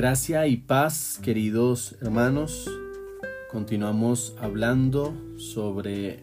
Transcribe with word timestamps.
Gracia 0.00 0.46
y 0.46 0.56
paz, 0.56 1.20
queridos 1.22 1.94
hermanos. 2.00 2.66
Continuamos 3.50 4.34
hablando 4.40 5.14
sobre 5.36 6.22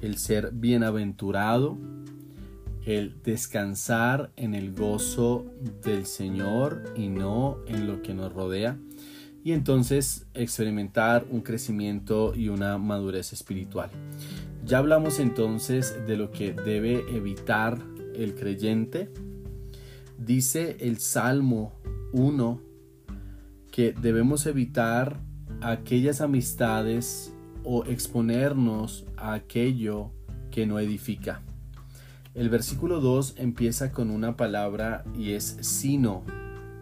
el 0.00 0.16
ser 0.16 0.52
bienaventurado, 0.52 1.76
el 2.86 3.22
descansar 3.22 4.32
en 4.36 4.54
el 4.54 4.72
gozo 4.72 5.44
del 5.84 6.06
Señor 6.06 6.84
y 6.96 7.08
no 7.08 7.58
en 7.66 7.86
lo 7.86 8.00
que 8.00 8.14
nos 8.14 8.32
rodea. 8.32 8.78
Y 9.44 9.52
entonces 9.52 10.24
experimentar 10.32 11.26
un 11.30 11.42
crecimiento 11.42 12.34
y 12.34 12.48
una 12.48 12.78
madurez 12.78 13.34
espiritual. 13.34 13.90
Ya 14.64 14.78
hablamos 14.78 15.18
entonces 15.18 16.06
de 16.06 16.16
lo 16.16 16.30
que 16.30 16.54
debe 16.54 17.04
evitar 17.14 17.76
el 18.14 18.34
creyente. 18.34 19.10
Dice 20.16 20.78
el 20.80 20.96
Salmo 20.98 21.74
1 22.14 22.71
que 23.72 23.92
debemos 23.92 24.46
evitar 24.46 25.18
aquellas 25.62 26.20
amistades 26.20 27.34
o 27.64 27.84
exponernos 27.84 29.06
a 29.16 29.32
aquello 29.32 30.12
que 30.50 30.66
no 30.66 30.78
edifica. 30.78 31.40
El 32.34 32.50
versículo 32.50 33.00
2 33.00 33.34
empieza 33.38 33.90
con 33.90 34.10
una 34.10 34.36
palabra 34.36 35.04
y 35.18 35.32
es 35.32 35.56
sino, 35.62 36.22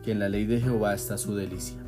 que 0.03 0.13
en 0.13 0.19
la 0.19 0.29
ley 0.29 0.47
de 0.47 0.61
Jehová 0.61 0.95
está 0.95 1.17
su 1.17 1.35
delicia. 1.35 1.79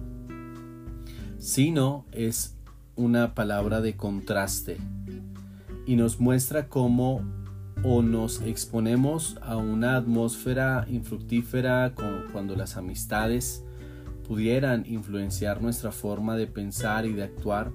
Sino 1.38 2.06
es 2.12 2.56
una 2.94 3.34
palabra 3.34 3.80
de 3.80 3.96
contraste 3.96 4.78
y 5.84 5.96
nos 5.96 6.20
muestra 6.20 6.68
cómo 6.68 7.22
o 7.82 8.02
nos 8.02 8.40
exponemos 8.42 9.36
a 9.42 9.56
una 9.56 9.96
atmósfera 9.96 10.86
infructífera 10.88 11.92
cuando 12.32 12.54
las 12.54 12.76
amistades 12.76 13.64
pudieran 14.32 14.84
influenciar 14.86 15.60
nuestra 15.60 15.92
forma 15.92 16.38
de 16.38 16.46
pensar 16.46 17.04
y 17.04 17.12
de 17.12 17.24
actuar 17.24 17.70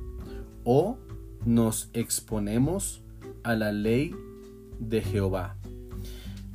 o 0.63 0.97
nos 1.45 1.91
exponemos 1.93 3.03
a 3.43 3.53
la 3.53 3.71
ley 3.71 4.15
de 4.79 5.03
Jehová. 5.03 5.55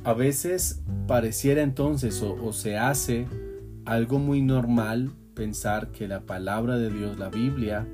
A 0.03 0.11
veces 0.11 0.83
pareciera 1.07 1.61
entonces 1.61 2.21
o, 2.21 2.51
se 2.51 2.77
hace 2.77 3.27
algo 3.85 4.19
muy 4.19 4.41
normal 4.41 5.13
pensar 5.35 5.93
que 5.93 6.09
la 6.09 6.25
palabra 6.25 6.77
de 6.77 6.89
Dios, 6.89 7.17
la 7.17 7.29
Biblia, 7.29 7.87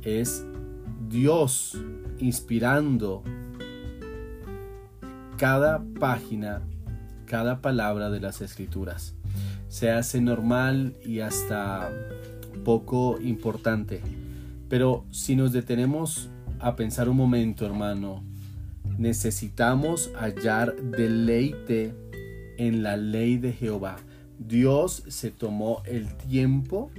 es 0.00 0.46
Dios 1.10 1.78
inspirando 2.20 3.22
cada 5.36 5.84
página, 6.00 6.62
cada 7.26 7.60
palabra 7.60 8.08
de 8.08 8.20
las 8.20 8.40
escrituras 8.40 9.19
se 9.70 9.88
hace 9.92 10.20
normal 10.20 10.96
y 11.06 11.20
hasta 11.20 11.90
poco 12.64 13.18
importante. 13.20 14.02
Pero 14.68 15.04
si 15.12 15.36
nos 15.36 15.52
detenemos 15.52 16.28
a 16.58 16.74
pensar 16.74 17.08
un 17.08 17.16
momento, 17.16 17.64
hermano, 17.64 18.22
necesitamos 18.98 20.10
hallar 20.18 20.74
deleite 20.74 21.94
en 22.58 22.82
la 22.82 22.96
ley 22.96 23.38
de 23.38 23.52
Jehová. 23.52 23.96
Dios 24.40 25.04
se 25.06 25.30
tomó 25.30 25.82
el 25.86 26.16
tiempo 26.16 26.90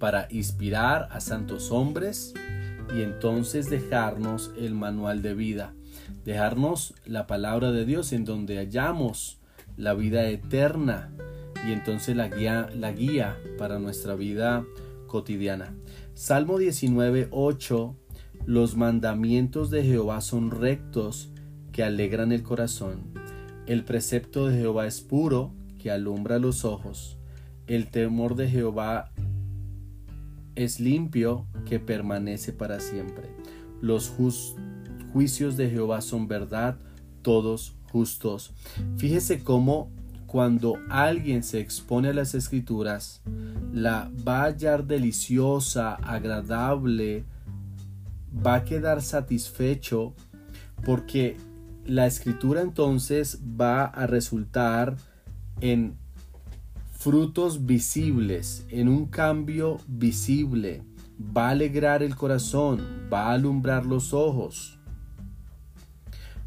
para 0.00 0.26
inspirar 0.30 1.08
a 1.12 1.20
santos 1.20 1.70
hombres 1.70 2.34
y 2.92 3.02
entonces 3.02 3.70
dejarnos 3.70 4.50
el 4.58 4.74
manual 4.74 5.22
de 5.22 5.34
vida, 5.34 5.74
dejarnos 6.24 6.94
la 7.06 7.28
palabra 7.28 7.70
de 7.70 7.84
Dios 7.84 8.12
en 8.12 8.24
donde 8.24 8.56
hallamos 8.56 9.38
la 9.76 9.94
vida 9.94 10.26
eterna 10.28 11.12
y 11.66 11.72
entonces 11.72 12.16
la 12.16 12.28
guía, 12.28 12.68
la 12.74 12.92
guía 12.92 13.38
para 13.58 13.78
nuestra 13.78 14.14
vida 14.14 14.64
cotidiana. 15.06 15.74
Salmo 16.14 16.58
19, 16.58 17.28
8. 17.30 17.96
Los 18.46 18.76
mandamientos 18.76 19.70
de 19.70 19.84
Jehová 19.84 20.20
son 20.20 20.50
rectos 20.50 21.30
que 21.70 21.82
alegran 21.82 22.32
el 22.32 22.42
corazón. 22.42 23.12
El 23.66 23.84
precepto 23.84 24.48
de 24.48 24.58
Jehová 24.58 24.86
es 24.86 25.00
puro 25.00 25.54
que 25.78 25.90
alumbra 25.90 26.38
los 26.38 26.64
ojos. 26.64 27.18
El 27.66 27.88
temor 27.90 28.34
de 28.34 28.48
Jehová 28.48 29.12
es 30.54 30.80
limpio 30.80 31.46
que 31.64 31.78
permanece 31.78 32.52
para 32.52 32.80
siempre. 32.80 33.30
Los 33.80 34.12
juicios 35.12 35.56
de 35.56 35.70
Jehová 35.70 36.00
son 36.00 36.28
verdad, 36.28 36.78
todos 37.22 37.76
justos. 37.90 38.52
Fíjese 38.96 39.44
cómo 39.44 39.90
cuando 40.32 40.78
alguien 40.88 41.42
se 41.42 41.60
expone 41.60 42.08
a 42.08 42.14
las 42.14 42.34
escrituras, 42.34 43.20
la 43.70 44.10
va 44.26 44.40
a 44.40 44.44
hallar 44.44 44.86
deliciosa, 44.86 45.92
agradable, 45.96 47.26
va 48.34 48.54
a 48.54 48.64
quedar 48.64 49.02
satisfecho 49.02 50.14
porque 50.86 51.36
la 51.84 52.06
escritura 52.06 52.62
entonces 52.62 53.40
va 53.60 53.84
a 53.84 54.06
resultar 54.06 54.96
en 55.60 55.98
frutos 56.92 57.66
visibles, 57.66 58.64
en 58.70 58.88
un 58.88 59.08
cambio 59.08 59.80
visible, 59.86 60.82
va 61.20 61.48
a 61.48 61.50
alegrar 61.50 62.02
el 62.02 62.16
corazón, 62.16 62.80
va 63.12 63.26
a 63.26 63.32
alumbrar 63.32 63.84
los 63.84 64.14
ojos 64.14 64.78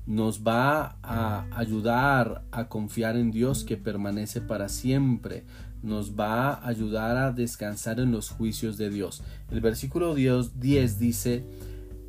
nos 0.06 0.42
va 0.44 0.98
a 1.02 1.48
ayudar 1.58 2.44
a 2.52 2.68
confiar 2.68 3.18
en 3.18 3.32
Dios 3.32 3.64
que 3.64 3.78
permanece 3.78 4.42
para 4.42 4.70
siempre, 4.70 5.44
nos 5.82 6.20
va 6.20 6.54
a 6.54 6.68
ayudar 6.68 7.18
a 7.18 7.32
descansar 7.32 8.00
en 8.00 8.12
los 8.12 8.30
juicios 8.30 8.78
de 8.78 8.90
Dios. 8.90 9.24
El 9.52 9.62
versículo 9.62 10.16
10 10.16 10.60
dice, 11.00 11.44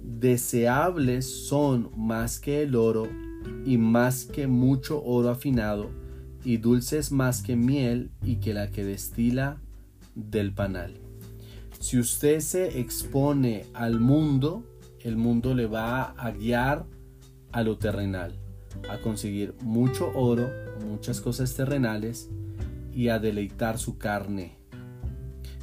deseables 0.02 1.46
son 1.46 1.90
más 1.96 2.38
que 2.38 2.62
el 2.62 2.74
oro 2.76 3.08
y 3.64 3.78
más 3.78 4.24
que 4.24 4.46
mucho 4.46 5.02
oro 5.02 5.30
afinado, 5.30 5.90
y 6.44 6.58
dulces 6.58 7.10
más 7.10 7.42
que 7.42 7.56
miel 7.56 8.10
y 8.22 8.36
que 8.36 8.54
la 8.54 8.70
que 8.70 8.84
destila 8.84 9.60
del 10.14 10.52
panal. 10.52 10.94
Si 11.80 11.98
usted 11.98 12.40
se 12.40 12.78
expone 12.78 13.66
al 13.74 14.00
mundo, 14.00 14.64
el 15.00 15.16
mundo 15.16 15.54
le 15.54 15.66
va 15.66 16.12
a 16.12 16.30
guiar 16.30 16.86
a 17.52 17.62
lo 17.62 17.78
terrenal, 17.78 18.34
a 18.90 18.98
conseguir 18.98 19.54
mucho 19.62 20.10
oro, 20.14 20.50
muchas 20.86 21.20
cosas 21.20 21.54
terrenales 21.54 22.28
y 22.92 23.08
a 23.08 23.18
deleitar 23.18 23.78
su 23.78 23.98
carne. 23.98 24.56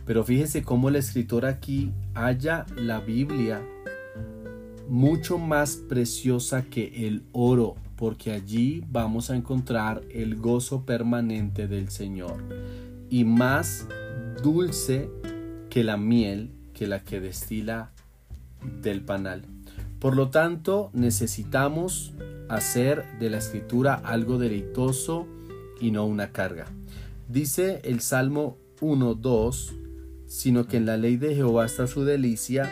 Pero 0.06 0.24
fíjese 0.24 0.64
cómo 0.64 0.90
el 0.90 0.98
escritor 0.98 1.46
aquí 1.46 1.92
halla 2.14 2.66
la 2.76 3.00
Biblia 3.00 3.62
mucho 4.90 5.38
más 5.38 5.78
preciosa 5.78 6.64
que 6.64 7.08
el 7.08 7.24
oro, 7.32 7.76
porque 7.96 8.32
allí 8.32 8.84
vamos 8.90 9.30
a 9.30 9.36
encontrar 9.36 10.02
el 10.12 10.36
gozo 10.36 10.86
permanente 10.86 11.68
del 11.68 11.90
Señor 11.90 12.44
y 13.10 13.24
más 13.24 13.88
dulce 14.42 15.10
que 15.70 15.84
la 15.84 15.98
miel 15.98 16.52
que 16.74 16.88
la 16.88 17.04
que 17.04 17.20
destila 17.20 17.92
del 18.82 19.02
panal. 19.02 19.46
Por 20.04 20.18
lo 20.18 20.28
tanto, 20.28 20.90
necesitamos 20.92 22.14
hacer 22.50 23.06
de 23.20 23.30
la 23.30 23.38
escritura 23.38 23.94
algo 23.94 24.38
deleitoso 24.38 25.28
y 25.80 25.92
no 25.92 26.06
una 26.06 26.34
carga. 26.34 26.66
Dice 27.30 27.80
el 27.86 28.02
Salmo 28.02 28.58
1.2, 28.82 29.72
sino 30.26 30.68
que 30.68 30.76
en 30.76 30.86
la 30.86 30.98
ley 30.98 31.16
de 31.16 31.36
Jehová 31.36 31.66
está 31.66 31.88
su 31.88 32.04
delicia 32.04 32.70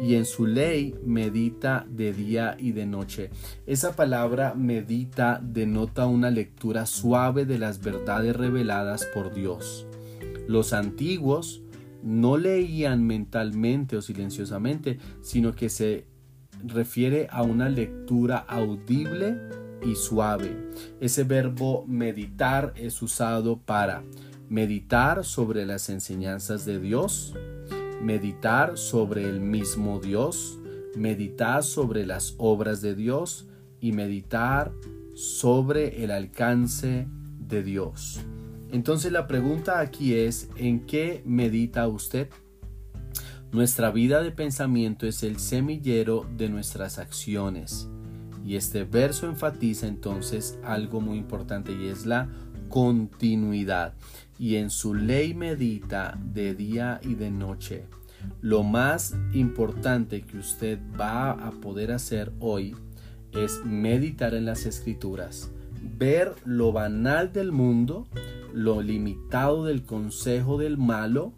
y 0.00 0.14
en 0.14 0.24
su 0.24 0.46
ley 0.46 0.94
medita 1.04 1.84
de 1.90 2.12
día 2.12 2.54
y 2.56 2.70
de 2.70 2.86
noche. 2.86 3.30
Esa 3.66 3.96
palabra 3.96 4.54
medita 4.54 5.40
denota 5.42 6.06
una 6.06 6.30
lectura 6.30 6.86
suave 6.86 7.44
de 7.44 7.58
las 7.58 7.82
verdades 7.82 8.36
reveladas 8.36 9.04
por 9.06 9.34
Dios. 9.34 9.84
Los 10.46 10.72
antiguos 10.72 11.60
no 12.04 12.36
leían 12.36 13.04
mentalmente 13.04 13.96
o 13.96 14.00
silenciosamente, 14.00 15.00
sino 15.22 15.56
que 15.56 15.70
se 15.70 16.06
refiere 16.64 17.28
a 17.30 17.42
una 17.42 17.68
lectura 17.68 18.38
audible 18.38 19.36
y 19.82 19.94
suave. 19.94 20.70
Ese 21.00 21.24
verbo 21.24 21.84
meditar 21.86 22.72
es 22.76 23.00
usado 23.02 23.58
para 23.58 24.02
meditar 24.48 25.24
sobre 25.24 25.66
las 25.66 25.88
enseñanzas 25.88 26.64
de 26.64 26.80
Dios, 26.80 27.34
meditar 28.02 28.78
sobre 28.78 29.28
el 29.28 29.40
mismo 29.40 30.00
Dios, 30.00 30.58
meditar 30.96 31.62
sobre 31.62 32.06
las 32.06 32.34
obras 32.38 32.80
de 32.80 32.94
Dios 32.94 33.46
y 33.80 33.92
meditar 33.92 34.72
sobre 35.14 36.04
el 36.04 36.10
alcance 36.10 37.06
de 37.38 37.62
Dios. 37.62 38.20
Entonces 38.70 39.12
la 39.12 39.26
pregunta 39.26 39.80
aquí 39.80 40.14
es, 40.14 40.48
¿en 40.56 40.86
qué 40.86 41.22
medita 41.24 41.88
usted? 41.88 42.28
Nuestra 43.50 43.90
vida 43.90 44.22
de 44.22 44.30
pensamiento 44.30 45.06
es 45.06 45.22
el 45.22 45.38
semillero 45.38 46.26
de 46.36 46.50
nuestras 46.50 46.98
acciones. 46.98 47.88
Y 48.44 48.56
este 48.56 48.84
verso 48.84 49.26
enfatiza 49.26 49.86
entonces 49.86 50.58
algo 50.62 51.00
muy 51.00 51.16
importante 51.16 51.72
y 51.72 51.88
es 51.88 52.04
la 52.04 52.28
continuidad 52.68 53.94
y 54.38 54.56
en 54.56 54.68
su 54.68 54.94
ley 54.94 55.32
medita 55.32 56.18
de 56.22 56.54
día 56.54 57.00
y 57.02 57.14
de 57.14 57.30
noche. 57.30 57.86
Lo 58.42 58.64
más 58.64 59.16
importante 59.32 60.20
que 60.22 60.36
usted 60.36 60.78
va 61.00 61.30
a 61.30 61.50
poder 61.52 61.92
hacer 61.92 62.32
hoy 62.40 62.76
es 63.32 63.64
meditar 63.64 64.34
en 64.34 64.44
las 64.44 64.66
escrituras, 64.66 65.50
ver 65.96 66.34
lo 66.44 66.72
banal 66.72 67.32
del 67.32 67.52
mundo, 67.52 68.08
lo 68.52 68.82
limitado 68.82 69.64
del 69.64 69.84
consejo 69.84 70.58
del 70.58 70.76
malo 70.76 71.32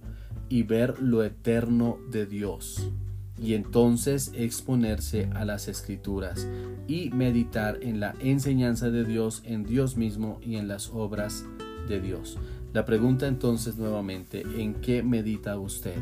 y 0.51 0.65
ver 0.65 1.01
lo 1.01 1.25
eterno 1.25 1.99
de 2.11 2.27
Dios. 2.27 2.91
Y 3.39 3.55
entonces 3.55 4.33
exponerse 4.35 5.31
a 5.35 5.47
las 5.47 5.69
escrituras 5.69 6.47
y 6.87 7.09
meditar 7.11 7.79
en 7.81 8.01
la 8.01 8.15
enseñanza 8.21 8.91
de 8.91 9.05
Dios, 9.05 9.41
en 9.47 9.65
Dios 9.65 9.97
mismo 9.97 10.39
y 10.43 10.57
en 10.57 10.69
las 10.69 10.91
obras 10.91 11.47
de 11.89 12.03
Dios. 12.03 12.37
La 12.75 12.85
pregunta 12.85 13.27
entonces 13.27 13.79
nuevamente, 13.79 14.43
¿en 14.59 14.75
qué 14.75 15.03
medita 15.03 15.59
usted? 15.59 15.97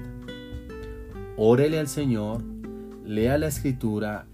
Órele 1.36 1.78
al 1.78 1.86
Señor, 1.86 2.42
lea 3.04 3.38
la 3.38 3.46
escritura 3.46 4.26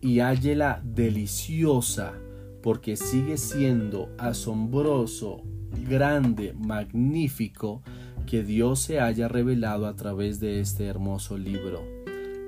y 0.00 0.20
hállela 0.20 0.80
deliciosa 0.82 2.14
porque 2.62 2.96
sigue 2.96 3.36
siendo 3.36 4.10
asombroso, 4.16 5.42
grande, 5.88 6.54
magnífico 6.58 7.82
que 8.26 8.42
Dios 8.42 8.80
se 8.80 9.00
haya 9.00 9.28
revelado 9.28 9.86
a 9.86 9.96
través 9.96 10.40
de 10.40 10.60
este 10.60 10.86
hermoso 10.86 11.38
libro. 11.38 11.82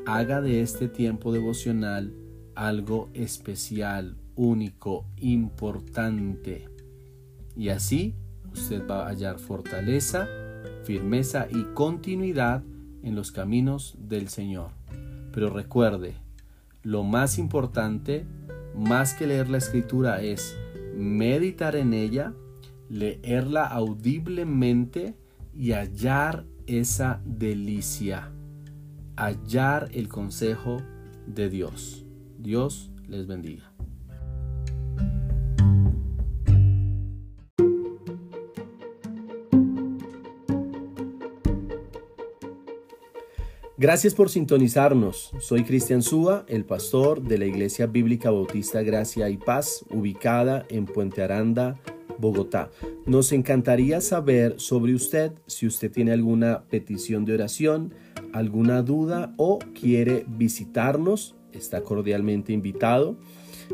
Haga 0.07 0.41
de 0.41 0.63
este 0.63 0.89
tiempo 0.89 1.33
devocional 1.33 2.13
algo 2.55 3.09
especial, 3.15 4.17
único, 4.35 5.05
importante. 5.17 6.69
Y 7.57 7.69
así 7.69 8.15
usted 8.53 8.87
va 8.87 9.07
a 9.07 9.09
hallar 9.09 9.39
fortaleza, 9.39 10.29
firmeza 10.85 11.47
y 11.51 11.65
continuidad 11.75 12.63
en 13.03 13.15
los 13.15 13.33
caminos 13.33 13.97
del 13.99 14.29
Señor. 14.29 14.71
Pero 15.33 15.51
recuerde, 15.51 16.15
lo 16.83 17.05
más 17.05 17.39
importante, 17.39 18.27
más 18.77 19.15
que 19.15 19.27
leer 19.27 19.49
la 19.49 19.59
escritura, 19.59 20.23
es 20.23 20.57
meditar 20.97 21.77
en 21.77 21.95
ella, 21.95 22.35
leerla 22.89 23.67
audiblemente 23.67 25.15
y 25.55 25.73
hallar 25.73 26.47
esa 26.67 27.21
delicia, 27.25 28.33
hallar 29.17 29.89
el 29.93 30.09
consejo 30.09 30.79
de 31.27 31.49
Dios. 31.49 32.05
Dios 32.39 32.91
les 33.09 33.27
bendiga. 33.27 33.73
Gracias 43.83 44.15
por 44.15 44.31
sintonizarnos. 44.31 45.33
Soy 45.41 45.65
Cristian 45.65 46.03
Súa, 46.03 46.45
el 46.47 46.65
pastor 46.65 47.21
de 47.21 47.37
la 47.37 47.47
Iglesia 47.47 47.87
Bíblica 47.87 48.31
Bautista 48.31 48.81
Gracia 48.83 49.29
y 49.29 49.39
Paz, 49.39 49.85
ubicada 49.91 50.65
en 50.69 50.87
Puente 50.87 51.21
Aranda, 51.21 51.81
Bogotá. 52.19 52.71
Nos 53.07 53.33
encantaría 53.33 54.01
saber 54.01 54.55
sobre 54.59 54.95
usted 54.95 55.33
si 55.47 55.67
usted 55.67 55.91
tiene 55.91 56.13
alguna 56.13 56.65
petición 56.65 57.25
de 57.25 57.35
oración, 57.35 57.95
alguna 58.33 58.83
duda 58.83 59.35
o 59.37 59.59
quiere 59.79 60.25
visitarnos. 60.29 61.35
Está 61.53 61.83
cordialmente 61.83 62.53
invitado. 62.53 63.17